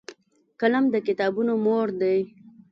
قلم 0.59 0.85
د 0.93 0.95
کتابونو 1.07 1.53
مور 1.65 1.87
دی 2.01 2.19